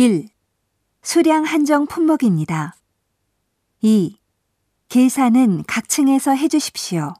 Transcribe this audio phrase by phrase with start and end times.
[0.00, 0.28] 1.
[1.02, 2.76] 수량 한정 품목입니다.
[3.80, 4.16] 2.
[4.88, 7.14] 계산은 각 층에서 해주십시오.